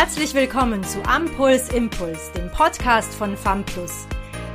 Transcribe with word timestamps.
Herzlich 0.00 0.32
willkommen 0.32 0.84
zu 0.84 1.02
Ampuls 1.02 1.70
Impuls, 1.70 2.30
dem 2.30 2.48
Podcast 2.52 3.12
von 3.12 3.36
FAMPLUS. 3.36 4.06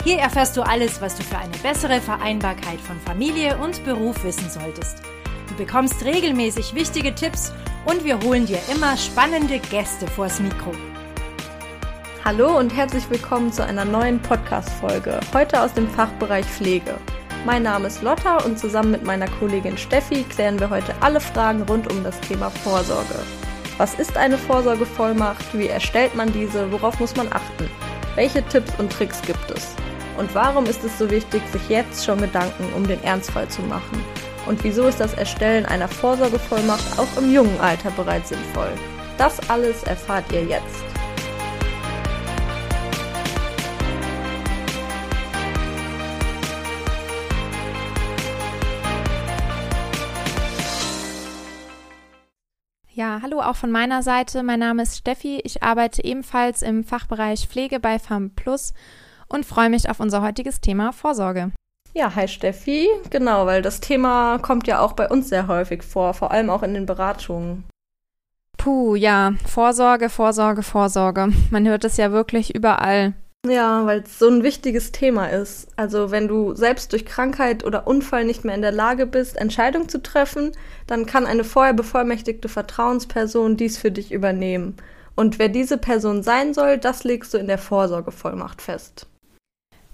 Hier 0.05 0.19
erfährst 0.19 0.55
du 0.55 0.61
alles, 0.61 1.01
was 1.01 1.17
du 1.17 1.23
für 1.23 1.37
eine 1.37 1.57
bessere 1.57 1.99
Vereinbarkeit 1.99 2.79
von 2.79 2.97
Familie 3.01 3.57
und 3.57 3.83
Beruf 3.83 4.23
wissen 4.23 4.49
solltest. 4.49 5.01
Du 5.49 5.55
bekommst 5.55 6.05
regelmäßig 6.05 6.73
wichtige 6.73 7.13
Tipps 7.13 7.51
und 7.83 8.05
wir 8.05 8.21
holen 8.21 8.45
dir 8.45 8.59
immer 8.73 8.95
spannende 8.95 9.59
Gäste 9.59 10.07
vors 10.07 10.39
Mikro. 10.39 10.71
Hallo 12.23 12.57
und 12.57 12.73
herzlich 12.73 13.09
willkommen 13.09 13.51
zu 13.51 13.65
einer 13.65 13.83
neuen 13.83 14.21
Podcast-Folge, 14.21 15.19
heute 15.33 15.61
aus 15.61 15.73
dem 15.73 15.89
Fachbereich 15.89 16.45
Pflege. 16.45 16.95
Mein 17.45 17.63
Name 17.63 17.87
ist 17.87 18.01
Lotta 18.01 18.37
und 18.45 18.57
zusammen 18.57 18.91
mit 18.91 19.03
meiner 19.03 19.27
Kollegin 19.27 19.77
Steffi 19.77 20.23
klären 20.23 20.61
wir 20.61 20.69
heute 20.69 20.95
alle 21.01 21.19
Fragen 21.19 21.63
rund 21.63 21.91
um 21.91 22.01
das 22.01 22.17
Thema 22.21 22.49
Vorsorge. 22.49 23.19
Was 23.77 23.95
ist 23.95 24.17
eine 24.17 24.37
Vorsorgevollmacht? 24.37 25.57
Wie 25.57 25.67
erstellt 25.67 26.13
man 26.13 26.31
diese? 26.31 26.71
Worauf 26.71 26.99
muss 26.99 27.15
man 27.15 27.27
achten? 27.33 27.69
Welche 28.15 28.43
Tipps 28.43 28.71
und 28.77 28.91
Tricks 28.91 29.19
gibt 29.23 29.49
es? 29.49 29.75
Und 30.15 30.33
warum 30.35 30.65
ist 30.65 30.83
es 30.83 30.99
so 30.99 31.09
wichtig, 31.09 31.41
sich 31.51 31.69
jetzt 31.69 32.05
schon 32.05 32.21
Gedanken 32.21 32.71
um 32.75 32.85
den 32.85 33.03
Ernstfall 33.03 33.47
zu 33.47 33.63
machen? 33.63 34.03
Und 34.45 34.63
wieso 34.63 34.87
ist 34.87 34.99
das 34.99 35.15
Erstellen 35.15 35.65
einer 35.65 35.87
Vorsorgevollmacht 35.87 36.99
auch 36.99 37.17
im 37.19 37.33
jungen 37.33 37.59
Alter 37.61 37.89
bereits 37.91 38.29
sinnvoll? 38.29 38.71
Das 39.17 39.39
alles 39.49 39.81
erfahrt 39.83 40.31
ihr 40.31 40.43
jetzt. 40.43 40.92
Ja, 53.03 53.19
hallo 53.21 53.41
auch 53.41 53.57
von 53.57 53.69
meiner 53.69 54.01
Seite. 54.01 54.43
Mein 54.43 54.59
Name 54.59 54.83
ist 54.83 54.97
Steffi. 54.97 55.41
Ich 55.43 55.61
arbeite 55.61 56.01
ebenfalls 56.05 56.61
im 56.61 56.85
Fachbereich 56.85 57.49
Pflege 57.49 57.81
bei 57.81 57.99
FAM 57.99 58.29
Plus 58.29 58.73
und 59.27 59.45
freue 59.45 59.69
mich 59.69 59.89
auf 59.89 59.99
unser 59.99 60.21
heutiges 60.21 60.61
Thema 60.61 60.93
Vorsorge. 60.93 61.51
Ja, 61.93 62.15
hi 62.15 62.29
Steffi. 62.29 62.87
Genau, 63.09 63.45
weil 63.45 63.61
das 63.61 63.81
Thema 63.81 64.37
kommt 64.37 64.67
ja 64.67 64.79
auch 64.79 64.93
bei 64.93 65.09
uns 65.09 65.27
sehr 65.27 65.49
häufig 65.49 65.83
vor, 65.83 66.13
vor 66.13 66.31
allem 66.31 66.49
auch 66.49 66.63
in 66.63 66.73
den 66.73 66.85
Beratungen. 66.85 67.65
Puh, 68.57 68.95
ja, 68.95 69.33
Vorsorge, 69.45 70.07
Vorsorge, 70.07 70.63
Vorsorge. 70.63 71.27
Man 71.51 71.67
hört 71.67 71.83
es 71.83 71.97
ja 71.97 72.13
wirklich 72.13 72.55
überall. 72.55 73.15
Ja, 73.45 73.85
weil 73.85 74.03
es 74.03 74.19
so 74.19 74.29
ein 74.29 74.41
wichtiges 74.41 74.93
Thema 74.93 75.27
ist. 75.27 75.67
Also 75.75 76.11
wenn 76.11 76.29
du 76.29 76.55
selbst 76.55 76.93
durch 76.93 77.05
Krankheit 77.05 77.65
oder 77.65 77.87
Unfall 77.87 78.23
nicht 78.23 78.45
mehr 78.45 78.55
in 78.55 78.61
der 78.61 78.71
Lage 78.71 79.05
bist, 79.05 79.35
Entscheidungen 79.35 79.89
zu 79.89 80.01
treffen, 80.01 80.53
dann 80.87 81.05
kann 81.05 81.25
eine 81.25 81.43
vorher 81.43 81.73
bevollmächtigte 81.73 82.47
Vertrauensperson 82.47 83.57
dies 83.57 83.77
für 83.77 83.91
dich 83.91 84.13
übernehmen. 84.13 84.77
Und 85.15 85.39
wer 85.39 85.49
diese 85.49 85.77
Person 85.77 86.23
sein 86.23 86.53
soll, 86.53 86.77
das 86.77 87.03
legst 87.03 87.33
du 87.33 87.37
in 87.37 87.47
der 87.47 87.57
Vorsorgevollmacht 87.57 88.61
fest. 88.61 89.07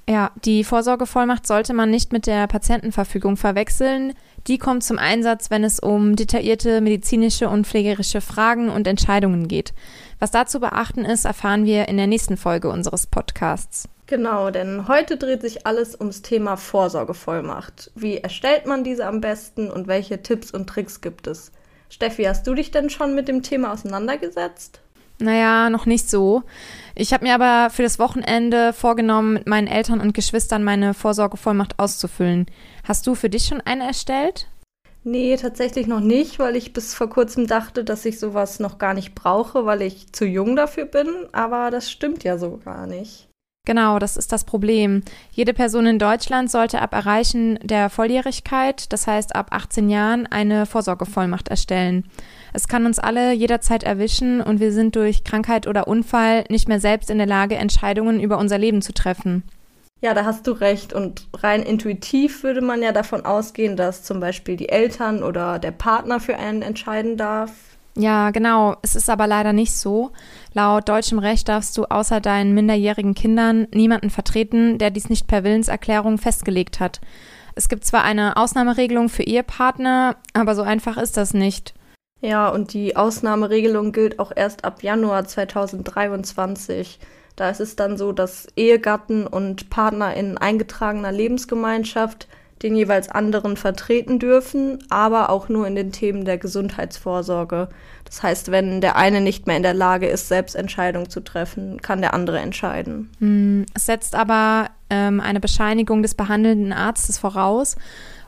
Ja, 0.09 0.31
die 0.43 0.63
Vorsorgevollmacht 0.63 1.45
sollte 1.45 1.73
man 1.75 1.91
nicht 1.91 2.11
mit 2.11 2.25
der 2.25 2.47
Patientenverfügung 2.47 3.37
verwechseln. 3.37 4.13
Die 4.47 4.57
kommt 4.57 4.83
zum 4.83 4.97
Einsatz, 4.97 5.51
wenn 5.51 5.63
es 5.63 5.79
um 5.79 6.15
detaillierte 6.15 6.81
medizinische 6.81 7.47
und 7.47 7.67
pflegerische 7.67 8.19
Fragen 8.19 8.69
und 8.69 8.87
Entscheidungen 8.87 9.47
geht. 9.47 9.73
Was 10.19 10.31
dazu 10.31 10.59
beachten 10.59 11.05
ist, 11.05 11.25
erfahren 11.25 11.65
wir 11.65 11.87
in 11.87 11.95
der 11.95 12.07
nächsten 12.07 12.35
Folge 12.35 12.69
unseres 12.69 13.07
Podcasts. 13.07 13.87
Genau, 14.05 14.49
denn 14.49 14.87
heute 14.87 15.17
dreht 15.17 15.41
sich 15.41 15.65
alles 15.65 15.97
ums 15.97 16.21
Thema 16.21 16.57
Vorsorgevollmacht. 16.57 17.91
Wie 17.95 18.17
erstellt 18.17 18.65
man 18.65 18.83
diese 18.83 19.05
am 19.05 19.21
besten 19.21 19.71
und 19.71 19.87
welche 19.87 20.21
Tipps 20.21 20.51
und 20.51 20.67
Tricks 20.67 20.99
gibt 20.99 21.27
es? 21.27 21.51
Steffi, 21.89 22.23
hast 22.23 22.45
du 22.47 22.53
dich 22.53 22.71
denn 22.71 22.89
schon 22.89 23.15
mit 23.15 23.27
dem 23.27 23.43
Thema 23.43 23.71
auseinandergesetzt? 23.71 24.81
Naja, 25.19 25.69
noch 25.69 25.85
nicht 25.85 26.09
so. 26.09 26.43
Ich 26.95 27.13
habe 27.13 27.25
mir 27.25 27.35
aber 27.35 27.69
für 27.69 27.83
das 27.83 27.99
Wochenende 27.99 28.73
vorgenommen, 28.73 29.33
mit 29.33 29.47
meinen 29.47 29.67
Eltern 29.67 30.01
und 30.01 30.13
Geschwistern 30.13 30.63
meine 30.63 30.93
Vorsorgevollmacht 30.93 31.77
auszufüllen. 31.77 32.45
Hast 32.83 33.05
du 33.05 33.15
für 33.15 33.29
dich 33.29 33.45
schon 33.45 33.61
eine 33.61 33.85
erstellt? 33.85 34.47
Nee, 35.09 35.37
tatsächlich 35.37 35.87
noch 35.87 36.01
nicht, 36.01 36.37
weil 36.37 36.55
ich 36.55 36.71
bis 36.71 36.93
vor 36.93 37.09
kurzem 37.09 37.47
dachte, 37.47 37.83
dass 37.83 38.05
ich 38.05 38.19
sowas 38.19 38.59
noch 38.59 38.77
gar 38.77 38.93
nicht 38.93 39.15
brauche, 39.15 39.65
weil 39.65 39.81
ich 39.81 40.13
zu 40.13 40.23
jung 40.23 40.55
dafür 40.55 40.85
bin. 40.85 41.07
Aber 41.31 41.71
das 41.71 41.89
stimmt 41.89 42.23
ja 42.23 42.37
so 42.37 42.59
gar 42.63 42.85
nicht. 42.85 43.27
Genau, 43.65 43.97
das 43.97 44.17
ist 44.17 44.31
das 44.31 44.43
Problem. 44.43 45.01
Jede 45.31 45.55
Person 45.55 45.87
in 45.87 45.97
Deutschland 45.97 46.51
sollte 46.51 46.79
ab 46.79 46.93
Erreichen 46.93 47.57
der 47.63 47.89
Volljährigkeit, 47.89 48.93
das 48.93 49.07
heißt 49.07 49.35
ab 49.35 49.47
18 49.49 49.89
Jahren, 49.89 50.27
eine 50.27 50.67
Vorsorgevollmacht 50.67 51.47
erstellen. 51.47 52.05
Es 52.53 52.67
kann 52.67 52.85
uns 52.85 52.99
alle 52.99 53.33
jederzeit 53.33 53.81
erwischen 53.81 54.41
und 54.41 54.59
wir 54.59 54.71
sind 54.71 54.95
durch 54.95 55.23
Krankheit 55.23 55.65
oder 55.65 55.87
Unfall 55.87 56.43
nicht 56.49 56.67
mehr 56.67 56.79
selbst 56.79 57.09
in 57.09 57.17
der 57.17 57.27
Lage, 57.27 57.55
Entscheidungen 57.55 58.19
über 58.19 58.37
unser 58.37 58.59
Leben 58.59 58.83
zu 58.83 58.93
treffen. 58.93 59.41
Ja, 60.01 60.13
da 60.13 60.23
hast 60.23 60.47
du 60.47 60.51
recht. 60.51 60.93
Und 60.93 61.27
rein 61.33 61.61
intuitiv 61.61 62.43
würde 62.43 62.61
man 62.61 62.81
ja 62.81 62.91
davon 62.91 63.25
ausgehen, 63.25 63.75
dass 63.75 64.03
zum 64.03 64.19
Beispiel 64.19 64.55
die 64.55 64.69
Eltern 64.69 65.23
oder 65.23 65.59
der 65.59 65.71
Partner 65.71 66.19
für 66.19 66.37
einen 66.37 66.61
entscheiden 66.61 67.17
darf. 67.17 67.51
Ja, 67.95 68.31
genau. 68.31 68.77
Es 68.81 68.95
ist 68.95 69.09
aber 69.09 69.27
leider 69.27 69.51
nicht 69.51 69.73
so. 69.73 70.11
Laut 70.53 70.87
deutschem 70.87 71.19
Recht 71.19 71.49
darfst 71.49 71.77
du 71.77 71.83
außer 71.83 72.21
deinen 72.21 72.53
minderjährigen 72.53 73.13
Kindern 73.13 73.67
niemanden 73.73 74.09
vertreten, 74.09 74.77
der 74.77 74.89
dies 74.89 75.09
nicht 75.09 75.27
per 75.27 75.43
Willenserklärung 75.43 76.17
festgelegt 76.17 76.79
hat. 76.79 77.01
Es 77.55 77.67
gibt 77.67 77.83
zwar 77.83 78.03
eine 78.03 78.37
Ausnahmeregelung 78.37 79.09
für 79.09 79.23
Ehepartner, 79.23 80.15
aber 80.33 80.55
so 80.55 80.61
einfach 80.61 80.95
ist 80.95 81.17
das 81.17 81.33
nicht. 81.33 81.73
Ja, 82.21 82.47
und 82.47 82.73
die 82.73 82.95
Ausnahmeregelung 82.95 83.91
gilt 83.91 84.19
auch 84.19 84.31
erst 84.33 84.63
ab 84.63 84.81
Januar 84.81 85.25
2023. 85.25 86.99
Da 87.39 87.49
ist 87.49 87.61
es 87.61 87.77
dann 87.77 87.97
so, 87.97 88.11
dass 88.11 88.47
Ehegatten 88.57 89.25
und 89.25 89.69
Partner 89.69 90.13
in 90.13 90.37
eingetragener 90.37 91.13
Lebensgemeinschaft 91.13 92.27
den 92.61 92.75
jeweils 92.75 93.07
anderen 93.07 93.55
vertreten 93.55 94.19
dürfen, 94.19 94.79
aber 94.89 95.29
auch 95.29 95.47
nur 95.47 95.65
in 95.65 95.75
den 95.75 95.93
Themen 95.93 96.25
der 96.25 96.37
Gesundheitsvorsorge. 96.37 97.69
Das 98.03 98.21
heißt, 98.21 98.51
wenn 98.51 98.81
der 98.81 98.97
eine 98.97 99.21
nicht 99.21 99.47
mehr 99.47 99.55
in 99.55 99.63
der 99.63 99.73
Lage 99.73 100.07
ist, 100.07 100.27
selbst 100.27 100.55
Entscheidungen 100.55 101.09
zu 101.09 101.21
treffen, 101.21 101.81
kann 101.81 102.01
der 102.01 102.13
andere 102.13 102.39
entscheiden. 102.39 103.09
Hm, 103.19 103.65
es 103.73 103.85
setzt 103.85 104.15
aber 104.15 104.67
ähm, 104.89 105.21
eine 105.21 105.39
Bescheinigung 105.39 106.01
des 106.01 106.15
behandelnden 106.15 106.73
Arztes 106.73 107.17
voraus 107.17 107.77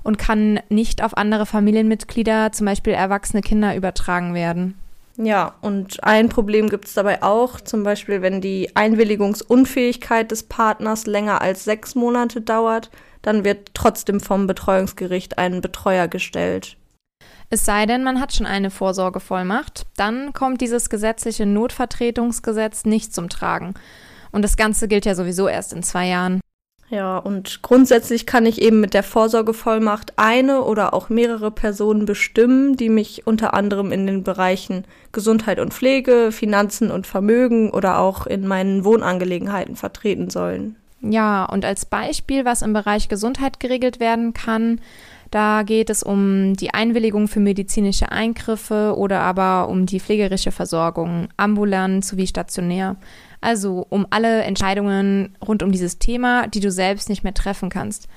und 0.03 0.17
kann 0.17 0.61
nicht 0.69 1.03
auf 1.03 1.17
andere 1.17 1.45
Familienmitglieder, 1.45 2.53
zum 2.53 2.65
Beispiel 2.65 2.93
erwachsene 2.93 3.41
Kinder, 3.41 3.75
übertragen 3.75 4.33
werden. 4.33 4.75
Ja, 5.23 5.53
und 5.61 6.03
ein 6.03 6.29
Problem 6.29 6.67
gibt 6.67 6.85
es 6.85 6.95
dabei 6.95 7.21
auch, 7.21 7.61
zum 7.61 7.83
Beispiel 7.83 8.23
wenn 8.23 8.41
die 8.41 8.75
Einwilligungsunfähigkeit 8.75 10.31
des 10.31 10.41
Partners 10.41 11.05
länger 11.05 11.41
als 11.41 11.63
sechs 11.63 11.93
Monate 11.93 12.41
dauert, 12.41 12.89
dann 13.21 13.43
wird 13.43 13.69
trotzdem 13.75 14.19
vom 14.19 14.47
Betreuungsgericht 14.47 15.37
ein 15.37 15.61
Betreuer 15.61 16.07
gestellt. 16.07 16.75
Es 17.51 17.65
sei 17.65 17.85
denn, 17.85 18.03
man 18.03 18.19
hat 18.19 18.33
schon 18.33 18.47
eine 18.47 18.71
Vorsorgevollmacht, 18.71 19.85
dann 19.95 20.33
kommt 20.33 20.59
dieses 20.59 20.89
gesetzliche 20.89 21.45
Notvertretungsgesetz 21.45 22.85
nicht 22.85 23.13
zum 23.13 23.29
Tragen. 23.29 23.75
Und 24.31 24.41
das 24.41 24.57
Ganze 24.57 24.87
gilt 24.87 25.05
ja 25.05 25.13
sowieso 25.13 25.47
erst 25.47 25.71
in 25.71 25.83
zwei 25.83 26.07
Jahren. 26.07 26.41
Ja, 26.91 27.17
und 27.17 27.61
grundsätzlich 27.61 28.25
kann 28.25 28.45
ich 28.45 28.61
eben 28.61 28.81
mit 28.81 28.93
der 28.93 29.03
Vorsorgevollmacht 29.03 30.13
eine 30.17 30.61
oder 30.63 30.93
auch 30.93 31.07
mehrere 31.07 31.49
Personen 31.49 32.05
bestimmen, 32.05 32.75
die 32.75 32.89
mich 32.89 33.25
unter 33.25 33.53
anderem 33.53 33.93
in 33.93 34.05
den 34.05 34.23
Bereichen 34.23 34.83
Gesundheit 35.13 35.59
und 35.59 35.73
Pflege, 35.73 36.33
Finanzen 36.33 36.91
und 36.91 37.07
Vermögen 37.07 37.69
oder 37.69 37.99
auch 37.99 38.27
in 38.27 38.45
meinen 38.45 38.83
Wohnangelegenheiten 38.83 39.77
vertreten 39.77 40.29
sollen. 40.29 40.75
Ja, 40.99 41.45
und 41.45 41.63
als 41.63 41.85
Beispiel, 41.85 42.43
was 42.43 42.61
im 42.61 42.73
Bereich 42.73 43.07
Gesundheit 43.07 43.61
geregelt 43.61 44.01
werden 44.01 44.33
kann, 44.33 44.81
da 45.31 45.63
geht 45.63 45.89
es 45.89 46.03
um 46.03 46.55
die 46.55 46.73
Einwilligung 46.73 47.29
für 47.29 47.39
medizinische 47.39 48.11
Eingriffe 48.11 48.95
oder 48.97 49.21
aber 49.21 49.69
um 49.69 49.85
die 49.85 50.01
pflegerische 50.01 50.51
Versorgung, 50.51 51.29
ambulant 51.37 52.03
sowie 52.03 52.27
stationär. 52.27 52.97
Also 53.39 53.87
um 53.89 54.05
alle 54.09 54.43
Entscheidungen 54.43 55.35
rund 55.45 55.63
um 55.63 55.71
dieses 55.71 55.99
Thema, 55.99 56.47
die 56.47 56.59
du 56.59 56.69
selbst 56.69 57.07
nicht 57.07 57.23
mehr 57.23 57.33
treffen 57.33 57.69
kannst. 57.69 58.09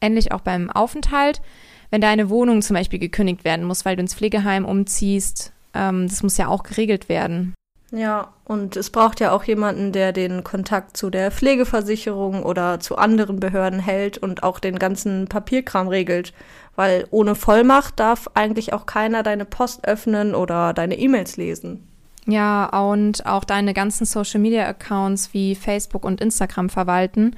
Ähnlich 0.00 0.30
auch 0.30 0.40
beim 0.40 0.70
Aufenthalt, 0.70 1.42
wenn 1.90 2.00
deine 2.00 2.30
Wohnung 2.30 2.62
zum 2.62 2.74
Beispiel 2.74 3.00
gekündigt 3.00 3.44
werden 3.44 3.66
muss, 3.66 3.84
weil 3.84 3.96
du 3.96 4.02
ins 4.02 4.14
Pflegeheim 4.14 4.64
umziehst, 4.64 5.52
ähm, 5.74 6.06
das 6.06 6.22
muss 6.22 6.38
ja 6.38 6.46
auch 6.46 6.62
geregelt 6.62 7.08
werden. 7.08 7.52
Ja, 7.92 8.28
und 8.44 8.76
es 8.76 8.90
braucht 8.90 9.18
ja 9.18 9.32
auch 9.32 9.42
jemanden, 9.44 9.90
der 9.90 10.12
den 10.12 10.44
Kontakt 10.44 10.96
zu 10.96 11.10
der 11.10 11.32
Pflegeversicherung 11.32 12.44
oder 12.44 12.78
zu 12.78 12.96
anderen 12.96 13.40
Behörden 13.40 13.80
hält 13.80 14.16
und 14.18 14.44
auch 14.44 14.60
den 14.60 14.78
ganzen 14.78 15.26
Papierkram 15.26 15.88
regelt. 15.88 16.32
Weil 16.76 17.06
ohne 17.10 17.34
Vollmacht 17.34 17.98
darf 17.98 18.28
eigentlich 18.34 18.72
auch 18.72 18.86
keiner 18.86 19.22
deine 19.22 19.44
Post 19.44 19.86
öffnen 19.86 20.34
oder 20.36 20.72
deine 20.72 20.98
E-Mails 20.98 21.36
lesen. 21.36 21.86
Ja, 22.26 22.66
und 22.66 23.26
auch 23.26 23.44
deine 23.44 23.74
ganzen 23.74 24.04
Social-Media-Accounts 24.04 25.34
wie 25.34 25.56
Facebook 25.56 26.04
und 26.04 26.20
Instagram 26.20 26.68
verwalten, 26.68 27.34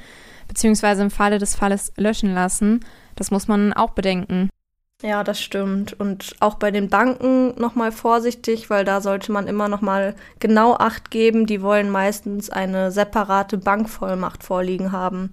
beziehungsweise 0.49 1.03
im 1.03 1.11
Falle 1.11 1.39
des 1.39 1.55
Falles 1.55 1.93
löschen 1.97 2.35
lassen. 2.35 2.85
Das 3.17 3.31
muss 3.31 3.49
man 3.49 3.73
auch 3.73 3.91
bedenken. 3.91 4.51
Ja, 5.03 5.25
das 5.25 5.41
stimmt. 5.41 5.99
Und 5.99 6.37
auch 6.39 6.55
bei 6.55 6.71
den 6.71 6.89
Banken 6.89 7.61
nochmal 7.61 7.91
vorsichtig, 7.91 8.71
weil 8.71 8.85
da 8.85 9.01
sollte 9.01 9.33
man 9.33 9.49
immer 9.49 9.69
nochmal 9.69 10.15
genau 10.39 10.75
Acht 10.75 11.11
geben. 11.11 11.47
Die 11.47 11.61
wollen 11.61 11.91
meistens 11.91 12.51
eine 12.51 12.93
separate 12.93 13.59
Bankvollmacht 13.59 14.45
vorliegen 14.45 14.93
haben. 14.93 15.33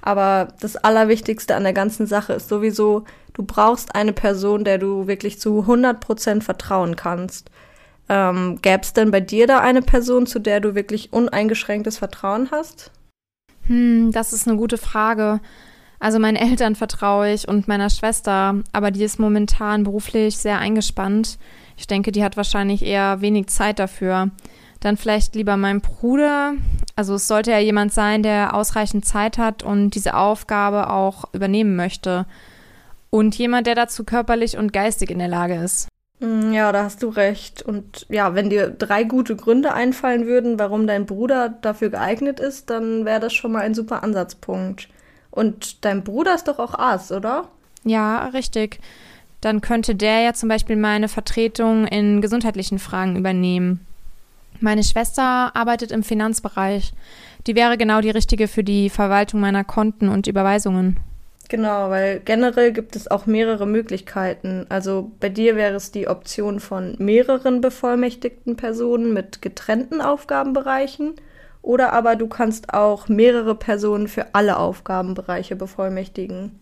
Aber 0.00 0.48
das 0.60 0.76
Allerwichtigste 0.76 1.54
an 1.54 1.62
der 1.62 1.74
ganzen 1.74 2.06
Sache 2.06 2.32
ist 2.32 2.48
sowieso, 2.48 3.04
du 3.34 3.44
brauchst 3.44 3.94
eine 3.94 4.14
Person, 4.14 4.64
der 4.64 4.78
du 4.78 5.06
wirklich 5.06 5.38
zu 5.38 5.60
100 5.60 6.00
Prozent 6.00 6.42
vertrauen 6.42 6.96
kannst. 6.96 7.50
Ähm, 8.08 8.58
Gäbe 8.62 8.80
es 8.82 8.94
denn 8.94 9.10
bei 9.10 9.20
dir 9.20 9.46
da 9.46 9.60
eine 9.60 9.82
Person, 9.82 10.26
zu 10.26 10.38
der 10.38 10.60
du 10.60 10.74
wirklich 10.74 11.12
uneingeschränktes 11.12 11.98
Vertrauen 11.98 12.50
hast? 12.50 12.90
Hm, 13.66 14.10
das 14.10 14.32
ist 14.32 14.48
eine 14.48 14.56
gute 14.56 14.78
Frage. 14.78 15.40
Also 16.02 16.18
meinen 16.18 16.34
Eltern 16.36 16.74
vertraue 16.74 17.32
ich 17.32 17.46
und 17.46 17.68
meiner 17.68 17.88
Schwester, 17.88 18.56
aber 18.72 18.90
die 18.90 19.04
ist 19.04 19.20
momentan 19.20 19.84
beruflich 19.84 20.36
sehr 20.36 20.58
eingespannt. 20.58 21.38
Ich 21.76 21.86
denke, 21.86 22.10
die 22.10 22.24
hat 22.24 22.36
wahrscheinlich 22.36 22.84
eher 22.84 23.20
wenig 23.20 23.46
Zeit 23.46 23.78
dafür. 23.78 24.32
Dann 24.80 24.96
vielleicht 24.96 25.36
lieber 25.36 25.56
mein 25.56 25.80
Bruder. 25.80 26.54
Also 26.96 27.14
es 27.14 27.28
sollte 27.28 27.52
ja 27.52 27.60
jemand 27.60 27.92
sein, 27.92 28.24
der 28.24 28.52
ausreichend 28.52 29.04
Zeit 29.04 29.38
hat 29.38 29.62
und 29.62 29.90
diese 29.90 30.16
Aufgabe 30.16 30.90
auch 30.90 31.32
übernehmen 31.34 31.76
möchte. 31.76 32.26
Und 33.10 33.38
jemand, 33.38 33.68
der 33.68 33.76
dazu 33.76 34.02
körperlich 34.02 34.56
und 34.56 34.72
geistig 34.72 35.08
in 35.08 35.20
der 35.20 35.28
Lage 35.28 35.54
ist. 35.54 35.86
Mm, 36.18 36.52
ja, 36.52 36.72
da 36.72 36.82
hast 36.82 37.04
du 37.04 37.10
recht. 37.10 37.62
Und 37.62 38.06
ja, 38.08 38.34
wenn 38.34 38.50
dir 38.50 38.70
drei 38.70 39.04
gute 39.04 39.36
Gründe 39.36 39.72
einfallen 39.72 40.26
würden, 40.26 40.58
warum 40.58 40.88
dein 40.88 41.06
Bruder 41.06 41.48
dafür 41.48 41.90
geeignet 41.90 42.40
ist, 42.40 42.70
dann 42.70 43.04
wäre 43.04 43.20
das 43.20 43.32
schon 43.32 43.52
mal 43.52 43.60
ein 43.60 43.74
super 43.74 44.02
Ansatzpunkt. 44.02 44.88
Und 45.32 45.84
dein 45.84 46.04
Bruder 46.04 46.34
ist 46.36 46.46
doch 46.46 46.60
auch 46.60 46.74
Arzt, 46.74 47.10
oder? 47.10 47.48
Ja, 47.82 48.26
richtig. 48.26 48.78
Dann 49.40 49.60
könnte 49.60 49.96
der 49.96 50.20
ja 50.20 50.34
zum 50.34 50.48
Beispiel 50.48 50.76
meine 50.76 51.08
Vertretung 51.08 51.88
in 51.88 52.20
gesundheitlichen 52.20 52.78
Fragen 52.78 53.16
übernehmen. 53.16 53.84
Meine 54.60 54.84
Schwester 54.84 55.56
arbeitet 55.56 55.90
im 55.90 56.04
Finanzbereich. 56.04 56.92
Die 57.48 57.56
wäre 57.56 57.76
genau 57.76 58.00
die 58.00 58.10
richtige 58.10 58.46
für 58.46 58.62
die 58.62 58.88
Verwaltung 58.88 59.40
meiner 59.40 59.64
Konten 59.64 60.08
und 60.08 60.28
Überweisungen. 60.28 61.00
Genau, 61.48 61.90
weil 61.90 62.20
generell 62.20 62.72
gibt 62.72 62.94
es 62.94 63.10
auch 63.10 63.26
mehrere 63.26 63.66
Möglichkeiten. 63.66 64.64
Also 64.68 65.10
bei 65.18 65.28
dir 65.28 65.56
wäre 65.56 65.74
es 65.74 65.90
die 65.90 66.08
Option 66.08 66.60
von 66.60 66.94
mehreren 66.98 67.60
bevollmächtigten 67.60 68.56
Personen 68.56 69.12
mit 69.12 69.42
getrennten 69.42 70.00
Aufgabenbereichen. 70.00 71.14
Oder 71.62 71.92
aber 71.92 72.16
du 72.16 72.26
kannst 72.26 72.74
auch 72.74 73.08
mehrere 73.08 73.54
Personen 73.54 74.08
für 74.08 74.34
alle 74.34 74.58
Aufgabenbereiche 74.58 75.56
bevollmächtigen. 75.56 76.60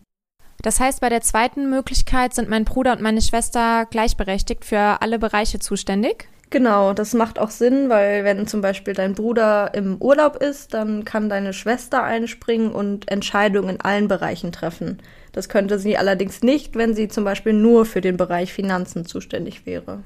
Das 0.62 0.79
heißt, 0.79 1.00
bei 1.00 1.08
der 1.08 1.23
zweiten 1.23 1.70
Möglichkeit 1.70 2.35
sind 2.35 2.50
mein 2.50 2.67
Bruder 2.67 2.93
und 2.93 3.00
meine 3.00 3.23
Schwester 3.23 3.87
gleichberechtigt 3.91 4.64
für 4.64 5.00
alle 5.00 5.19
Bereiche 5.19 5.58
zuständig? 5.58 6.29
Genau, 6.50 6.93
das 6.93 7.14
macht 7.14 7.38
auch 7.38 7.50
Sinn, 7.50 7.88
weil 7.88 8.25
wenn 8.25 8.49
zum 8.49 8.61
Beispiel 8.61 8.93
dein 8.93 9.14
Bruder 9.14 9.73
im 9.73 9.99
Urlaub 10.02 10.37
ist, 10.37 10.75
dann 10.75 11.05
kann 11.05 11.29
deine 11.29 11.52
Schwester 11.52 12.02
einspringen 12.02 12.73
und 12.73 13.08
Entscheidungen 13.08 13.76
in 13.76 13.81
allen 13.81 14.08
Bereichen 14.08 14.50
treffen. 14.50 14.99
Das 15.31 15.49
könnte 15.49 15.79
sie 15.79 15.97
allerdings 15.97 16.43
nicht, 16.43 16.75
wenn 16.75 16.93
sie 16.93 17.06
zum 17.06 17.23
Beispiel 17.23 17.52
nur 17.52 17.87
für 17.87 18.00
den 18.00 18.17
Bereich 18.17 18.52
Finanzen 18.52 19.05
zuständig 19.06 19.64
wäre. 19.64 20.02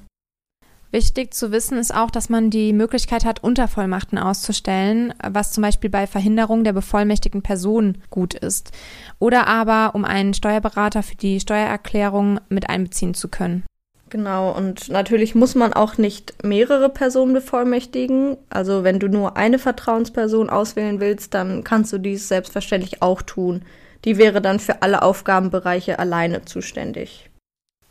Wichtig 0.95 1.35
zu 1.35 1.51
wissen 1.51 1.77
ist 1.77 1.93
auch, 1.93 2.09
dass 2.09 2.29
man 2.29 2.51
die 2.51 2.73
Möglichkeit 2.73 3.25
hat, 3.25 3.43
Untervollmachten 3.43 4.17
auszustellen, 4.17 5.13
was 5.29 5.51
zum 5.51 5.63
Beispiel 5.63 5.91
bei 5.91 6.07
Verhinderung 6.07 6.63
der 6.63 6.73
bevollmächtigten 6.73 7.43
Person 7.43 7.99
gut 8.11 8.35
ist. 8.35 8.71
Oder 9.19 9.49
aber, 9.49 9.97
um 9.97 10.05
einen 10.05 10.35
Steuerberater 10.35 11.03
für 11.03 11.17
die 11.17 11.41
Steuererklärung 11.41 12.39
mit 12.49 12.71
einbeziehen 12.71 13.13
zu 13.13 13.27
können. 13.27 13.65
Genau, 14.09 14.57
und 14.57 14.89
natürlich 14.89 15.35
muss 15.35 15.57
man 15.57 15.73
auch 15.73 15.99
nicht 15.99 16.45
mehrere 16.45 16.89
Personen 16.91 17.33
bevollmächtigen. 17.33 18.37
Also 18.49 18.85
wenn 18.85 19.01
du 19.01 19.09
nur 19.09 19.37
eine 19.37 19.59
Vertrauensperson 19.59 20.49
auswählen 20.49 21.01
willst, 21.01 21.35
dann 21.35 21.65
kannst 21.65 21.93
du 21.93 21.99
dies 21.99 22.29
selbstverständlich 22.29 23.03
auch 23.03 23.21
tun. 23.21 23.63
Die 24.05 24.17
wäre 24.17 24.41
dann 24.41 24.61
für 24.61 24.83
alle 24.83 25.03
Aufgabenbereiche 25.03 25.99
alleine 25.99 26.45
zuständig. 26.45 27.31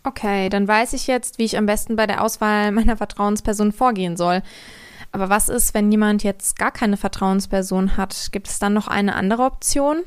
Okay, 0.03 0.49
dann 0.49 0.67
weiß 0.67 0.93
ich 0.93 1.07
jetzt, 1.07 1.37
wie 1.37 1.45
ich 1.45 1.57
am 1.57 1.65
besten 1.65 1.95
bei 1.95 2.07
der 2.07 2.23
Auswahl 2.23 2.71
meiner 2.73 2.97
Vertrauensperson 2.97 3.71
vorgehen 3.71 4.17
soll. 4.17 4.41
Aber 5.11 5.29
was 5.29 5.47
ist, 5.47 5.73
wenn 5.73 5.91
jemand 5.91 6.23
jetzt 6.23 6.57
gar 6.57 6.71
keine 6.71 6.97
Vertrauensperson 6.97 7.97
hat? 7.97 8.29
Gibt 8.31 8.47
es 8.47 8.59
dann 8.59 8.73
noch 8.73 8.87
eine 8.87 9.15
andere 9.15 9.43
Option? 9.43 10.03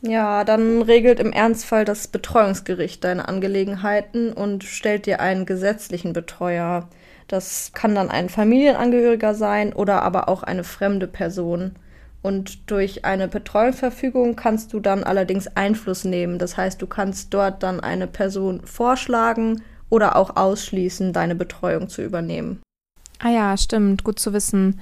Ja, 0.00 0.44
dann 0.44 0.82
regelt 0.82 1.18
im 1.18 1.32
Ernstfall 1.32 1.84
das 1.84 2.08
Betreuungsgericht 2.08 3.02
deine 3.02 3.26
Angelegenheiten 3.26 4.32
und 4.32 4.62
stellt 4.62 5.06
dir 5.06 5.20
einen 5.20 5.46
gesetzlichen 5.46 6.12
Betreuer. 6.12 6.88
Das 7.26 7.72
kann 7.72 7.94
dann 7.94 8.10
ein 8.10 8.28
Familienangehöriger 8.28 9.34
sein 9.34 9.72
oder 9.72 10.02
aber 10.02 10.28
auch 10.28 10.42
eine 10.42 10.62
fremde 10.62 11.06
Person. 11.06 11.74
Und 12.24 12.70
durch 12.70 13.04
eine 13.04 13.28
Betreuungsverfügung 13.28 14.34
kannst 14.34 14.72
du 14.72 14.80
dann 14.80 15.04
allerdings 15.04 15.46
Einfluss 15.46 16.04
nehmen. 16.04 16.38
Das 16.38 16.56
heißt, 16.56 16.80
du 16.80 16.86
kannst 16.86 17.34
dort 17.34 17.62
dann 17.62 17.80
eine 17.80 18.06
Person 18.06 18.62
vorschlagen 18.64 19.62
oder 19.90 20.16
auch 20.16 20.34
ausschließen, 20.34 21.12
deine 21.12 21.34
Betreuung 21.34 21.90
zu 21.90 22.00
übernehmen. 22.00 22.62
Ah 23.18 23.28
ja, 23.28 23.56
stimmt, 23.58 24.04
gut 24.04 24.18
zu 24.18 24.32
wissen. 24.32 24.80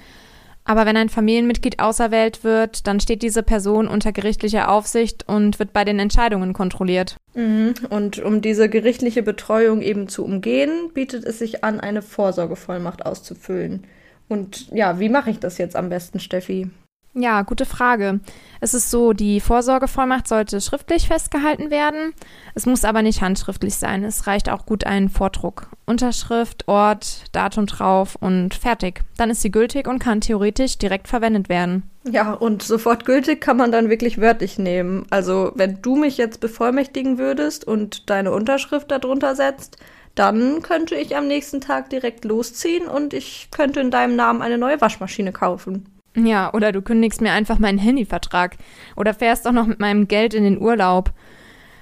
Aber 0.62 0.86
wenn 0.86 0.96
ein 0.96 1.08
Familienmitglied 1.08 1.80
auserwählt 1.80 2.44
wird, 2.44 2.86
dann 2.86 3.00
steht 3.00 3.22
diese 3.22 3.42
Person 3.42 3.88
unter 3.88 4.12
gerichtlicher 4.12 4.70
Aufsicht 4.70 5.28
und 5.28 5.58
wird 5.58 5.72
bei 5.72 5.84
den 5.84 5.98
Entscheidungen 5.98 6.52
kontrolliert. 6.52 7.16
Mhm. 7.34 7.74
Und 7.90 8.20
um 8.20 8.40
diese 8.40 8.68
gerichtliche 8.68 9.24
Betreuung 9.24 9.82
eben 9.82 10.06
zu 10.06 10.24
umgehen, 10.24 10.90
bietet 10.94 11.24
es 11.24 11.40
sich 11.40 11.64
an, 11.64 11.80
eine 11.80 12.02
Vorsorgevollmacht 12.02 13.04
auszufüllen. 13.04 13.82
Und 14.28 14.70
ja, 14.70 15.00
wie 15.00 15.08
mache 15.08 15.30
ich 15.30 15.40
das 15.40 15.58
jetzt 15.58 15.74
am 15.74 15.88
besten, 15.88 16.20
Steffi? 16.20 16.70
Ja, 17.14 17.42
gute 17.42 17.66
Frage. 17.66 18.20
Es 18.62 18.72
ist 18.72 18.90
so, 18.90 19.12
die 19.12 19.40
Vorsorgevollmacht 19.40 20.26
sollte 20.26 20.62
schriftlich 20.62 21.08
festgehalten 21.08 21.70
werden. 21.70 22.14
Es 22.54 22.64
muss 22.64 22.86
aber 22.86 23.02
nicht 23.02 23.20
handschriftlich 23.20 23.74
sein. 23.74 24.02
Es 24.02 24.26
reicht 24.26 24.48
auch 24.48 24.64
gut 24.64 24.84
ein 24.84 25.10
Vordruck. 25.10 25.68
Unterschrift, 25.84 26.68
Ort, 26.68 27.24
Datum 27.32 27.66
drauf 27.66 28.16
und 28.18 28.54
fertig. 28.54 29.02
Dann 29.18 29.28
ist 29.28 29.42
sie 29.42 29.50
gültig 29.50 29.88
und 29.88 29.98
kann 29.98 30.22
theoretisch 30.22 30.78
direkt 30.78 31.06
verwendet 31.06 31.50
werden. 31.50 31.82
Ja, 32.04 32.32
und 32.32 32.62
sofort 32.62 33.04
gültig 33.04 33.42
kann 33.42 33.58
man 33.58 33.72
dann 33.72 33.90
wirklich 33.90 34.18
wörtlich 34.18 34.58
nehmen. 34.58 35.04
Also, 35.10 35.52
wenn 35.54 35.82
du 35.82 35.96
mich 35.96 36.16
jetzt 36.16 36.40
bevollmächtigen 36.40 37.18
würdest 37.18 37.66
und 37.66 38.08
deine 38.08 38.32
Unterschrift 38.32 38.90
darunter 38.90 39.36
setzt, 39.36 39.76
dann 40.14 40.62
könnte 40.62 40.94
ich 40.94 41.14
am 41.14 41.26
nächsten 41.26 41.60
Tag 41.60 41.90
direkt 41.90 42.24
losziehen 42.24 42.86
und 42.86 43.12
ich 43.12 43.48
könnte 43.50 43.80
in 43.80 43.90
deinem 43.90 44.16
Namen 44.16 44.40
eine 44.40 44.56
neue 44.56 44.80
Waschmaschine 44.80 45.32
kaufen. 45.32 45.91
Ja, 46.16 46.52
oder 46.52 46.72
du 46.72 46.82
kündigst 46.82 47.20
mir 47.20 47.32
einfach 47.32 47.58
meinen 47.58 47.78
Handyvertrag 47.78 48.56
oder 48.96 49.14
fährst 49.14 49.46
auch 49.46 49.52
noch 49.52 49.66
mit 49.66 49.80
meinem 49.80 50.08
Geld 50.08 50.34
in 50.34 50.44
den 50.44 50.60
Urlaub. 50.60 51.12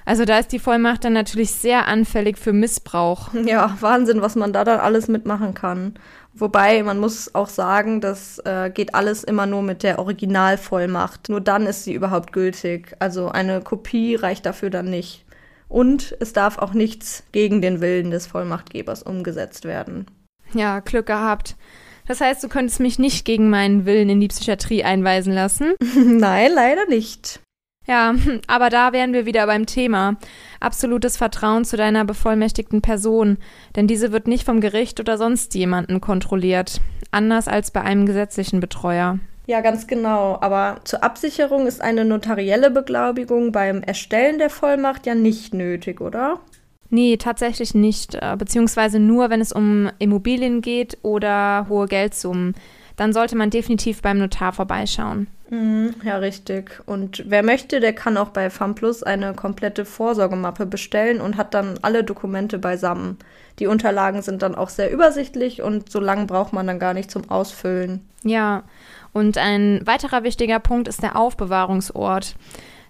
Also 0.05 0.25
da 0.25 0.39
ist 0.39 0.53
die 0.53 0.59
Vollmacht 0.59 1.05
dann 1.05 1.13
natürlich 1.13 1.53
sehr 1.53 1.87
anfällig 1.87 2.39
für 2.39 2.53
Missbrauch. 2.53 3.33
Ja, 3.45 3.77
Wahnsinn, 3.81 4.23
was 4.23 4.35
man 4.35 4.53
da 4.53 4.65
dann 4.65 4.81
alles 4.81 5.09
mitmachen 5.09 5.55
kann. 5.55 5.95
Wobei 6.33 6.83
man 6.83 6.99
muss 6.99 7.35
auch 7.35 7.49
sagen, 7.49 8.01
das 8.01 8.39
äh, 8.45 8.71
geht 8.71 8.95
alles 8.95 9.25
immer 9.25 9.47
nur 9.47 9.63
mit 9.63 9.83
der 9.83 9.99
Originalvollmacht. 9.99 11.29
Nur 11.29 11.41
dann 11.41 11.67
ist 11.67 11.85
sie 11.85 11.93
überhaupt 11.93 12.33
gültig. 12.33 12.97
Also 12.99 13.29
eine 13.29 13.61
Kopie 13.61 14.15
reicht 14.15 14.47
dafür 14.47 14.71
dann 14.71 14.91
nicht. 14.91 15.25
Und 15.69 16.17
es 16.19 16.33
darf 16.33 16.59
auch 16.59 16.73
nichts 16.73 17.25
gegen 17.33 17.61
den 17.61 17.81
Willen 17.81 18.11
des 18.11 18.27
Vollmachtgebers 18.27 19.03
umgesetzt 19.03 19.65
werden. 19.65 20.07
Ja, 20.53 20.81
Glück 20.81 21.07
gehabt. 21.07 21.57
Das 22.07 22.21
heißt, 22.21 22.43
du 22.43 22.49
könntest 22.49 22.81
mich 22.81 22.99
nicht 22.99 23.25
gegen 23.25 23.51
meinen 23.51 23.87
Willen 23.87 24.09
in 24.09 24.21
die 24.21 24.29
Psychiatrie 24.29 24.85
einweisen 24.85 25.33
lassen? 25.33 25.75
Nein, 25.95 26.53
leider 26.55 26.87
nicht. 26.87 27.41
Ja, 27.87 28.15
aber 28.47 28.71
da 28.71 28.93
wären 28.93 29.13
wir 29.13 29.27
wieder 29.27 29.47
beim 29.47 29.67
Thema. 29.67 30.17
Absolutes 30.61 31.17
Vertrauen 31.17 31.65
zu 31.65 31.77
deiner 31.77 32.05
bevollmächtigten 32.05 32.83
Person, 32.83 33.39
denn 33.75 33.87
diese 33.87 34.13
wird 34.13 34.29
nicht 34.29 34.45
vom 34.45 34.61
Gericht 34.61 35.01
oder 35.01 35.19
sonst 35.19 35.55
jemanden 35.55 36.01
kontrolliert, 36.01 36.81
anders 37.11 37.49
als 37.49 37.71
bei 37.71 37.81
einem 37.81 38.07
gesetzlichen 38.07 38.61
Betreuer. 38.61 39.19
Ja, 39.47 39.63
ganz 39.63 39.89
genau. 39.89 40.39
Aber 40.41 40.77
zur 40.85 41.03
Absicherung 41.03 41.67
ist 41.67 41.81
eine 41.81 42.05
notarielle 42.05 42.71
Beglaubigung 42.71 43.51
beim 43.51 43.83
Erstellen 43.83 44.39
der 44.39 44.51
Vollmacht 44.51 45.07
ja 45.07 45.17
nicht 45.17 45.55
nötig, 45.55 46.01
oder? 46.01 46.39
Nee, 46.91 47.17
tatsächlich 47.17 47.75
nicht, 47.75 48.17
äh, 48.17 48.37
beziehungsweise 48.37 48.99
nur, 48.99 49.31
wenn 49.31 49.41
es 49.41 49.53
um 49.53 49.91
Immobilien 49.99 50.61
geht 50.61 50.99
oder 51.03 51.67
hohe 51.69 51.87
Geldsummen. 51.87 52.55
Dann 52.97 53.13
sollte 53.13 53.37
man 53.37 53.51
definitiv 53.51 54.03
beim 54.03 54.19
Notar 54.19 54.53
vorbeischauen. 54.53 55.29
Mhm, 55.49 55.95
ja, 56.05 56.17
richtig. 56.19 56.81
Und 56.87 57.25
wer 57.27 57.43
möchte, 57.43 57.81
der 57.81 57.93
kann 57.93 58.17
auch 58.17 58.29
bei 58.29 58.51
FAMPLUS 58.51 59.03
eine 59.03 59.35
komplette 59.35 59.85
Vorsorgemappe 59.85 60.67
bestellen 60.67 61.21
und 61.21 61.37
hat 61.37 61.55
dann 61.55 61.79
alle 61.83 62.05
Dokumente 62.05 62.59
beisammen. 62.59 63.19
Die 63.59 63.67
Unterlagen 63.67 64.23
sind 64.23 64.43
dann 64.43 64.55
auch 64.55 64.69
sehr 64.69 64.93
übersichtlich 64.93 65.61
und 65.63 65.91
so 65.91 66.01
lange 66.01 66.27
braucht 66.27 66.53
man 66.53 66.67
dann 66.67 66.79
gar 66.79 66.95
nicht 66.95 67.11
zum 67.11 67.29
Ausfüllen. 67.31 68.07
Ja, 68.23 68.63
und 69.13 69.39
ein 69.39 69.81
weiterer 69.85 70.23
wichtiger 70.23 70.61
Punkt 70.61 70.87
ist 70.87 71.03
der 71.03 71.17
Aufbewahrungsort. 71.17 72.37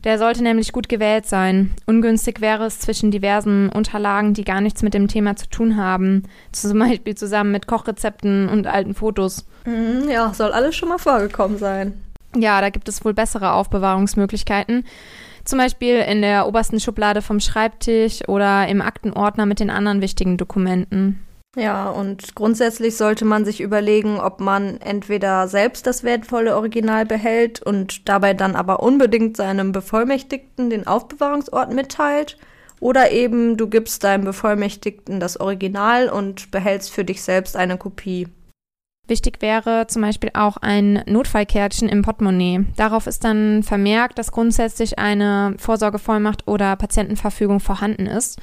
Der 0.04 0.18
sollte 0.18 0.42
nämlich 0.42 0.72
gut 0.72 0.88
gewählt 0.88 1.26
sein. 1.26 1.72
Ungünstig 1.86 2.40
wäre 2.40 2.64
es 2.64 2.78
zwischen 2.78 3.10
diversen 3.10 3.68
Unterlagen, 3.68 4.32
die 4.32 4.44
gar 4.44 4.60
nichts 4.60 4.82
mit 4.82 4.94
dem 4.94 5.08
Thema 5.08 5.36
zu 5.36 5.48
tun 5.48 5.76
haben. 5.76 6.22
Zum 6.52 6.78
Beispiel 6.78 7.14
zusammen 7.14 7.52
mit 7.52 7.66
Kochrezepten 7.66 8.48
und 8.48 8.66
alten 8.66 8.94
Fotos. 8.94 9.46
Mhm, 9.66 10.08
ja, 10.08 10.32
soll 10.32 10.52
alles 10.52 10.74
schon 10.74 10.88
mal 10.88 10.98
vorgekommen 10.98 11.58
sein. 11.58 12.00
Ja, 12.34 12.60
da 12.60 12.70
gibt 12.70 12.88
es 12.88 13.04
wohl 13.04 13.12
bessere 13.12 13.52
Aufbewahrungsmöglichkeiten. 13.52 14.84
Zum 15.44 15.58
Beispiel 15.58 15.96
in 15.96 16.22
der 16.22 16.46
obersten 16.46 16.80
Schublade 16.80 17.22
vom 17.22 17.40
Schreibtisch 17.40 18.26
oder 18.28 18.68
im 18.68 18.80
Aktenordner 18.80 19.46
mit 19.46 19.60
den 19.60 19.70
anderen 19.70 20.00
wichtigen 20.00 20.36
Dokumenten. 20.36 21.20
Ja, 21.56 21.90
und 21.90 22.36
grundsätzlich 22.36 22.96
sollte 22.96 23.24
man 23.24 23.44
sich 23.44 23.60
überlegen, 23.60 24.20
ob 24.20 24.40
man 24.40 24.80
entweder 24.80 25.48
selbst 25.48 25.86
das 25.86 26.04
wertvolle 26.04 26.54
Original 26.54 27.04
behält 27.06 27.60
und 27.60 28.08
dabei 28.08 28.34
dann 28.34 28.54
aber 28.54 28.82
unbedingt 28.82 29.36
seinem 29.36 29.72
Bevollmächtigten 29.72 30.70
den 30.70 30.86
Aufbewahrungsort 30.86 31.72
mitteilt, 31.72 32.38
oder 32.78 33.10
eben 33.10 33.56
du 33.56 33.68
gibst 33.68 34.04
deinem 34.04 34.24
Bevollmächtigten 34.24 35.20
das 35.20 35.38
Original 35.38 36.08
und 36.08 36.50
behältst 36.50 36.90
für 36.90 37.04
dich 37.04 37.20
selbst 37.22 37.56
eine 37.56 37.76
Kopie. 37.76 38.28
Wichtig 39.06 39.42
wäre 39.42 39.86
zum 39.88 40.02
Beispiel 40.02 40.30
auch 40.34 40.56
ein 40.56 41.02
Notfallkärtchen 41.06 41.88
im 41.88 42.02
Portemonnaie. 42.02 42.64
Darauf 42.76 43.06
ist 43.06 43.24
dann 43.24 43.64
vermerkt, 43.64 44.18
dass 44.18 44.32
grundsätzlich 44.32 44.98
eine 44.98 45.56
Vorsorgevollmacht 45.58 46.46
oder 46.46 46.76
Patientenverfügung 46.76 47.60
vorhanden 47.60 48.06
ist. 48.06 48.38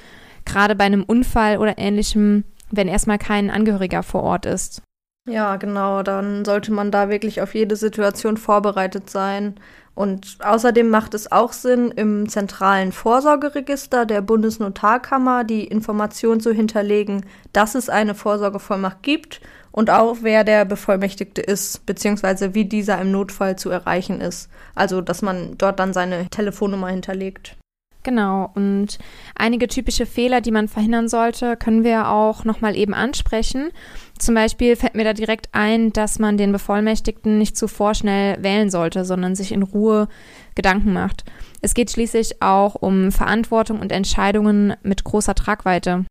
Gerade 0.46 0.76
bei 0.76 0.84
einem 0.84 1.04
Unfall 1.04 1.58
oder 1.58 1.78
ähnlichem 1.78 2.44
wenn 2.72 2.88
erstmal 2.88 3.18
kein 3.18 3.50
Angehöriger 3.50 4.04
vor 4.04 4.24
Ort 4.24 4.46
ist. 4.46 4.82
Ja, 5.28 5.58
genau, 5.58 6.04
dann 6.04 6.46
sollte 6.46 6.72
man 6.72 6.90
da 6.90 7.10
wirklich 7.10 7.42
auf 7.42 7.54
jede 7.54 7.76
Situation 7.76 8.38
vorbereitet 8.38 9.10
sein. 9.10 9.56
Und 9.94 10.38
außerdem 10.42 10.90
macht 10.90 11.16
es 11.16 11.32
auch 11.32 11.52
Sinn, 11.52 11.92
im 11.92 12.30
zentralen 12.30 12.92
Vorsorgeregister 12.92 14.06
der 14.06 14.22
Bundesnotarkammer 14.22 15.44
die 15.44 15.66
Information 15.66 16.40
zu 16.40 16.54
hinterlegen, 16.54 17.26
dass 17.52 17.76
es 17.76 17.90
eine 17.90 18.14
Vorsorgevollmacht 18.14 19.02
gibt 19.02 19.42
und 19.72 19.90
auch 19.90 20.18
wer 20.22 20.44
der 20.44 20.66
Bevollmächtigte 20.66 21.42
ist, 21.42 21.86
beziehungsweise 21.86 22.54
wie 22.54 22.66
dieser 22.66 23.02
im 23.02 23.12
Notfall 23.12 23.58
zu 23.58 23.70
erreichen 23.70 24.22
ist. 24.22 24.50
Also, 24.76 25.02
dass 25.02 25.22
man 25.22 25.58
dort 25.58 25.80
dann 25.80 25.94
seine 25.94 26.30
Telefonnummer 26.30 26.88
hinterlegt. 26.88 27.58
Genau, 28.08 28.50
und 28.56 29.00
einige 29.36 29.68
typische 29.68 30.06
Fehler, 30.06 30.40
die 30.40 30.52
man 30.52 30.70
verhindern 30.70 31.10
sollte, 31.10 31.58
können 31.58 31.84
wir 31.84 32.08
auch 32.08 32.46
nochmal 32.46 32.78
eben 32.78 32.94
ansprechen. 32.94 33.70
Zum 34.18 34.34
Beispiel 34.34 34.78
fällt 34.78 34.96
mir 34.96 35.04
da 35.04 35.12
direkt 35.12 35.50
ein, 35.52 35.92
dass 35.92 36.18
man 36.18 36.38
den 36.38 36.54
Bevollmächtigten 36.54 37.38
nicht 37.38 37.58
zu 37.58 37.68
vorschnell 37.68 38.42
wählen 38.42 38.70
sollte, 38.70 39.04
sondern 39.04 39.36
sich 39.36 39.52
in 39.52 39.62
Ruhe 39.62 40.08
Gedanken 40.56 40.94
macht. 40.94 41.26
Es 41.62 41.74
geht 41.74 41.92
schließlich 41.92 42.42
auch 42.42 42.76
um 42.76 43.12
Verantwortung 43.12 43.82
und 43.82 43.92
Entscheidungen 43.92 44.76
mit 44.84 45.04
großer 45.04 45.36
Tragweite. 45.36 46.06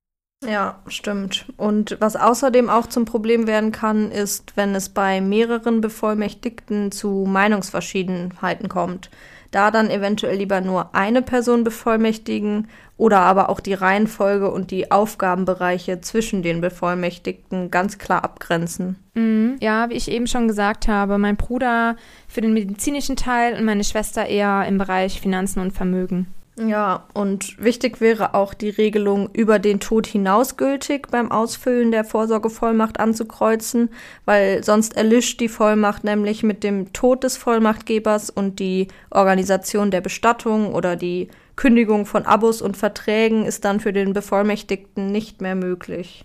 Ja, 0.47 0.83
stimmt. 0.89 1.47
Und 1.57 1.97
was 1.99 2.15
außerdem 2.15 2.69
auch 2.69 2.89
zum 2.89 3.07
Problem 3.07 3.47
werden 3.47 3.73
kann, 3.73 4.13
ist, 4.13 4.55
wenn 4.59 4.75
es 4.75 4.91
bei 4.91 5.23
mehreren 5.23 5.81
Bevollmächtigten 5.81 6.93
zu 6.93 7.25
Meinungsverschiedenheiten 7.27 8.69
kommt 8.69 9.09
da 9.57 9.71
dann 9.71 9.91
eventuell 9.91 10.37
lieber 10.37 10.61
nur 10.61 10.95
eine 10.95 11.23
Person 11.23 11.65
bevollmächtigen 11.65 12.69
oder 12.99 13.21
aber 13.21 13.49
auch 13.49 13.61
die 13.61 13.73
Reihenfolge 13.73 14.51
und 14.51 14.71
die 14.71 14.91
Aufgabenbereiche 14.91 16.03
zwischen 16.03 16.43
den 16.43 16.61
Bevollmächtigten 16.61 17.71
ganz 17.71 17.97
klar 17.97 18.23
abgrenzen. 18.23 18.97
Mhm. 19.15 19.57
Ja, 19.61 19.89
wie 19.89 19.95
ich 19.95 20.11
eben 20.11 20.27
schon 20.27 20.47
gesagt 20.47 20.89
habe, 20.89 21.17
mein 21.17 21.37
Bruder 21.37 21.97
für 22.29 22.43
den 22.43 22.53
medizinischen 22.53 23.17
Teil 23.17 23.55
und 23.55 23.65
meine 23.65 23.85
Schwester 23.85 24.27
eher 24.27 24.67
im 24.69 24.77
Bereich 24.77 25.23
Finanzen 25.23 25.61
und 25.61 25.73
Vermögen. 25.73 26.27
Ja, 26.59 27.07
und 27.13 27.63
wichtig 27.63 28.01
wäre 28.01 28.33
auch 28.33 28.55
die 28.55 28.71
Regelung 28.71 29.29
über 29.35 29.59
den 29.59 29.79
Tod 29.79 30.07
hinaus 30.07 30.57
gültig 30.57 31.09
beim 31.11 31.31
Ausfüllen 31.31 31.91
der 31.91 32.03
Vorsorgevollmacht 32.03 32.99
anzukreuzen, 32.99 33.91
weil 34.25 34.65
sonst 34.65 34.97
erlischt 34.97 35.41
die 35.41 35.51
Vollmacht 35.51 36.03
nämlich 36.03 36.43
mit 36.43 36.65
dem 36.65 36.95
Tod 36.95 37.25
des 37.25 37.37
Vollmachtgebers 37.37 38.31
und 38.31 38.59
die 38.59 38.89
Organisation 39.11 39.91
der 39.91 40.01
Bestattung 40.01 40.73
oder 40.73 40.97
die 40.97 41.29
Kündigung 41.57 42.07
von 42.07 42.25
Abos 42.25 42.63
und 42.63 42.79
Verträgen 42.79 43.45
ist 43.45 43.67
dann 43.67 43.79
für 43.79 43.93
den 43.93 44.15
Bevollmächtigten 44.15 45.13
nicht 45.13 45.43
mehr 45.43 45.57
möglich. 45.57 46.25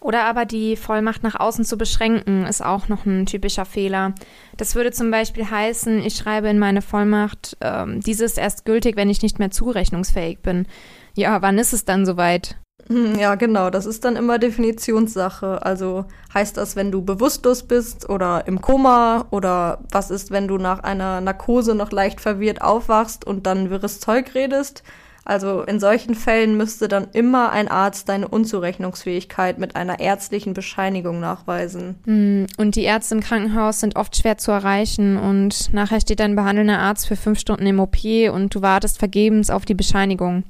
Oder 0.00 0.24
aber 0.24 0.44
die 0.44 0.76
Vollmacht 0.76 1.22
nach 1.22 1.38
außen 1.38 1.64
zu 1.64 1.76
beschränken, 1.76 2.44
ist 2.44 2.64
auch 2.64 2.88
noch 2.88 3.06
ein 3.06 3.26
typischer 3.26 3.64
Fehler. 3.64 4.14
Das 4.56 4.74
würde 4.74 4.92
zum 4.92 5.10
Beispiel 5.10 5.50
heißen, 5.50 5.98
ich 6.04 6.16
schreibe 6.16 6.48
in 6.48 6.58
meine 6.58 6.82
Vollmacht, 6.82 7.56
ähm, 7.60 8.00
dieses 8.00 8.32
ist 8.32 8.38
erst 8.38 8.64
gültig, 8.64 8.96
wenn 8.96 9.10
ich 9.10 9.22
nicht 9.22 9.38
mehr 9.38 9.50
zurechnungsfähig 9.50 10.40
bin. 10.40 10.66
Ja, 11.14 11.40
wann 11.42 11.58
ist 11.58 11.72
es 11.72 11.84
dann 11.84 12.04
soweit? 12.04 12.56
Hm, 12.88 13.18
ja, 13.18 13.34
genau, 13.34 13.70
das 13.70 13.84
ist 13.84 14.04
dann 14.04 14.16
immer 14.16 14.38
Definitionssache. 14.38 15.64
Also 15.64 16.04
heißt 16.32 16.56
das, 16.56 16.76
wenn 16.76 16.92
du 16.92 17.02
bewusstlos 17.02 17.64
bist 17.64 18.08
oder 18.08 18.46
im 18.46 18.60
Koma 18.60 19.26
oder 19.30 19.80
was 19.90 20.10
ist, 20.10 20.30
wenn 20.30 20.46
du 20.46 20.56
nach 20.58 20.80
einer 20.80 21.20
Narkose 21.20 21.74
noch 21.74 21.90
leicht 21.90 22.20
verwirrt 22.20 22.62
aufwachst 22.62 23.26
und 23.26 23.46
dann 23.46 23.70
wirres 23.70 23.98
Zeug 23.98 24.34
redest? 24.34 24.84
Also 25.26 25.62
in 25.62 25.80
solchen 25.80 26.14
Fällen 26.14 26.56
müsste 26.56 26.86
dann 26.86 27.08
immer 27.12 27.50
ein 27.50 27.66
Arzt 27.66 28.08
deine 28.08 28.28
Unzurechnungsfähigkeit 28.28 29.58
mit 29.58 29.74
einer 29.74 29.98
ärztlichen 29.98 30.54
Bescheinigung 30.54 31.18
nachweisen. 31.18 31.96
Hm, 32.04 32.46
und 32.58 32.76
die 32.76 32.84
Ärzte 32.84 33.16
im 33.16 33.22
Krankenhaus 33.22 33.80
sind 33.80 33.96
oft 33.96 34.16
schwer 34.16 34.38
zu 34.38 34.52
erreichen 34.52 35.16
und 35.16 35.72
nachher 35.72 36.00
steht 36.00 36.20
dein 36.20 36.36
behandelnder 36.36 36.78
Arzt 36.78 37.08
für 37.08 37.16
fünf 37.16 37.40
Stunden 37.40 37.66
im 37.66 37.80
OP 37.80 37.96
und 38.32 38.54
du 38.54 38.62
wartest 38.62 38.98
vergebens 38.98 39.50
auf 39.50 39.64
die 39.64 39.74
Bescheinigung. 39.74 40.44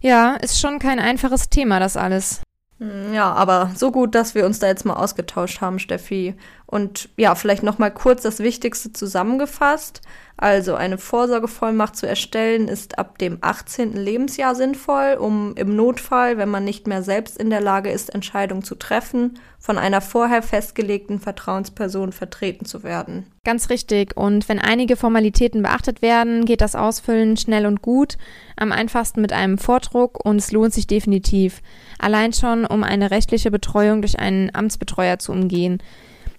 Ja, 0.00 0.34
ist 0.34 0.60
schon 0.60 0.80
kein 0.80 0.98
einfaches 0.98 1.48
Thema, 1.48 1.78
das 1.78 1.96
alles. 1.96 2.42
Hm, 2.80 3.14
ja, 3.14 3.32
aber 3.32 3.70
so 3.76 3.92
gut, 3.92 4.16
dass 4.16 4.34
wir 4.34 4.44
uns 4.44 4.58
da 4.58 4.66
jetzt 4.66 4.84
mal 4.84 4.94
ausgetauscht 4.94 5.60
haben, 5.60 5.78
Steffi. 5.78 6.34
Und 6.66 7.10
ja, 7.16 7.34
vielleicht 7.34 7.62
noch 7.62 7.78
mal 7.78 7.90
kurz 7.90 8.22
das 8.22 8.40
Wichtigste 8.40 8.92
zusammengefasst. 8.92 10.00
Also 10.36 10.74
eine 10.74 10.98
Vorsorgevollmacht 10.98 11.94
zu 11.94 12.08
erstellen 12.08 12.66
ist 12.66 12.98
ab 12.98 13.18
dem 13.18 13.38
18. 13.40 13.92
Lebensjahr 13.92 14.56
sinnvoll, 14.56 15.16
um 15.20 15.54
im 15.54 15.76
Notfall, 15.76 16.38
wenn 16.38 16.48
man 16.48 16.64
nicht 16.64 16.88
mehr 16.88 17.04
selbst 17.04 17.38
in 17.38 17.50
der 17.50 17.60
Lage 17.60 17.90
ist, 17.90 18.12
Entscheidungen 18.12 18.64
zu 18.64 18.74
treffen, 18.74 19.38
von 19.60 19.78
einer 19.78 20.00
vorher 20.00 20.42
festgelegten 20.42 21.20
Vertrauensperson 21.20 22.10
vertreten 22.10 22.64
zu 22.64 22.82
werden. 22.82 23.26
Ganz 23.44 23.70
richtig. 23.70 24.16
Und 24.16 24.48
wenn 24.48 24.58
einige 24.58 24.96
Formalitäten 24.96 25.62
beachtet 25.62 26.02
werden, 26.02 26.44
geht 26.44 26.60
das 26.60 26.74
Ausfüllen 26.74 27.36
schnell 27.36 27.64
und 27.64 27.80
gut, 27.80 28.18
am 28.56 28.72
einfachsten 28.72 29.20
mit 29.20 29.32
einem 29.32 29.58
Vordruck 29.58 30.24
und 30.24 30.36
es 30.36 30.50
lohnt 30.50 30.74
sich 30.74 30.88
definitiv. 30.88 31.62
Allein 32.00 32.32
schon, 32.32 32.66
um 32.66 32.82
eine 32.82 33.12
rechtliche 33.12 33.52
Betreuung 33.52 34.02
durch 34.02 34.18
einen 34.18 34.52
Amtsbetreuer 34.52 35.20
zu 35.20 35.30
umgehen. 35.30 35.78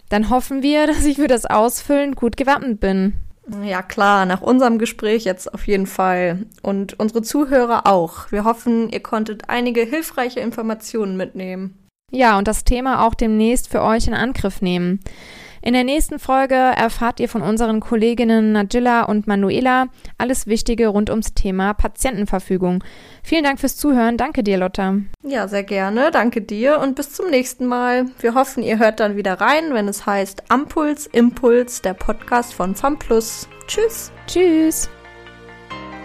Dann 0.09 0.29
hoffen 0.29 0.61
wir, 0.61 0.87
dass 0.87 1.05
ich 1.05 1.17
für 1.17 1.27
das 1.27 1.45
Ausfüllen 1.45 2.15
gut 2.15 2.37
gewappnet 2.37 2.79
bin. 2.79 3.13
Ja 3.63 3.83
klar, 3.83 4.25
nach 4.25 4.41
unserem 4.41 4.79
Gespräch 4.79 5.23
jetzt 5.23 5.53
auf 5.53 5.67
jeden 5.67 5.85
Fall. 5.85 6.45
Und 6.63 6.99
unsere 6.99 7.21
Zuhörer 7.21 7.85
auch. 7.85 8.31
Wir 8.31 8.43
hoffen, 8.43 8.89
ihr 8.89 9.01
konntet 9.01 9.49
einige 9.49 9.81
hilfreiche 9.81 10.39
Informationen 10.39 11.15
mitnehmen. 11.15 11.77
Ja, 12.11 12.37
und 12.37 12.47
das 12.47 12.63
Thema 12.63 13.05
auch 13.05 13.13
demnächst 13.13 13.67
für 13.69 13.81
euch 13.81 14.07
in 14.07 14.13
Angriff 14.13 14.61
nehmen. 14.61 14.99
In 15.65 15.73
der 15.73 15.83
nächsten 15.83 16.19
Folge 16.19 16.53
erfahrt 16.53 17.19
ihr 17.19 17.27
von 17.27 17.41
unseren 17.41 17.79
Kolleginnen 17.79 18.51
Nadilla 18.51 19.01
und 19.01 19.25
Manuela 19.25 19.87
alles 20.19 20.45
Wichtige 20.45 20.89
rund 20.89 21.09
ums 21.09 21.33
Thema 21.33 21.73
Patientenverfügung. 21.73 22.83
Vielen 23.23 23.43
Dank 23.43 23.59
fürs 23.59 23.75
Zuhören. 23.75 24.15
Danke 24.15 24.43
dir, 24.43 24.59
Lotta. 24.59 24.97
Ja, 25.23 25.47
sehr 25.47 25.63
gerne. 25.63 26.11
Danke 26.11 26.41
dir 26.41 26.79
und 26.79 26.95
bis 26.95 27.13
zum 27.13 27.31
nächsten 27.31 27.65
Mal. 27.65 28.05
Wir 28.19 28.35
hoffen, 28.35 28.61
ihr 28.61 28.77
hört 28.77 28.99
dann 28.99 29.17
wieder 29.17 29.41
rein, 29.41 29.73
wenn 29.73 29.87
es 29.87 30.05
heißt 30.05 30.51
Ampuls 30.51 31.07
Impuls, 31.07 31.81
der 31.81 31.95
Podcast 31.95 32.53
von 32.53 32.75
FAMPLUS. 32.75 33.49
Tschüss. 33.65 34.11
Tschüss. 34.27 34.87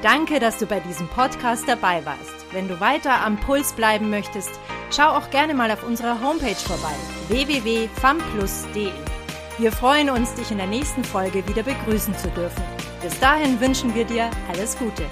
Danke, 0.02 0.40
dass 0.40 0.57
du 0.57 0.64
bei 0.64 0.81
diesem 0.81 1.07
Podcast 1.09 1.69
dabei 1.69 2.02
warst. 2.07 2.47
Wenn 2.52 2.67
du 2.67 2.81
weiter 2.81 3.23
am 3.26 3.37
Puls 3.37 3.75
bleiben 3.75 4.09
möchtest, 4.09 4.52
schau 4.90 5.11
auch 5.11 5.29
gerne 5.29 5.52
mal 5.52 5.71
auf 5.71 5.87
unserer 5.87 6.19
Homepage 6.23 6.55
vorbei 6.55 6.95
www.famplus.de. 7.29 9.10
Wir 9.61 9.73
freuen 9.73 10.09
uns, 10.09 10.33
dich 10.33 10.50
in 10.50 10.57
der 10.57 10.67
nächsten 10.67 11.05
Folge 11.05 11.47
wieder 11.47 11.62
begrüßen 11.62 12.17
zu 12.17 12.31
dürfen. 12.31 12.62
Bis 13.02 13.21
dahin 13.21 13.61
wünschen 13.61 13.95
wir 13.95 14.07
dir 14.07 14.31
alles 14.49 14.75
Gute. 14.79 15.05